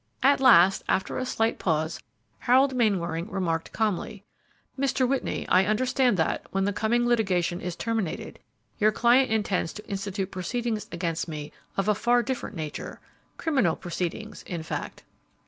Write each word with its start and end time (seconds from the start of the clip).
At 0.23 0.39
last, 0.39 0.81
after 0.89 1.19
a 1.19 1.27
slight 1.27 1.59
pause, 1.59 2.01
Harold 2.39 2.73
Mainwaring 2.73 3.29
remarked, 3.29 3.71
calmly, 3.71 4.23
"Mr. 4.75 5.07
Whitney, 5.07 5.47
I 5.47 5.65
understand 5.65 6.17
that, 6.17 6.41
when 6.49 6.63
the 6.65 6.73
coming 6.73 7.05
litigation 7.05 7.61
is 7.61 7.75
terminated, 7.75 8.39
your 8.79 8.91
client 8.91 9.29
intends 9.29 9.73
to 9.73 9.85
institute 9.87 10.31
proceedings 10.31 10.87
against 10.91 11.27
me 11.27 11.51
of 11.77 11.87
a 11.87 11.93
far 11.93 12.23
different 12.23 12.55
nature, 12.55 12.99
criminal 13.37 13.75
proceedings, 13.75 14.41
in 14.47 14.63
fact." 14.63 15.03